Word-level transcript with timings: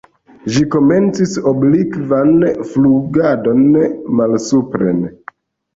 Ĝi 0.53 0.61
komencis 0.75 1.35
oblikvan 1.51 2.33
flugadon 2.73 3.63
malsupren. 4.23 5.09